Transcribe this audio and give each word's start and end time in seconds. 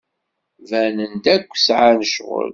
Banen-d 0.69 1.25
akk 1.35 1.49
sɛan 1.55 1.99
ccɣel. 2.09 2.49